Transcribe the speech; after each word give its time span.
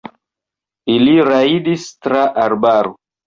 Ili 0.93 1.13
rajdis 1.27 1.85
tra 2.07 2.23
arbaro. 2.47 2.97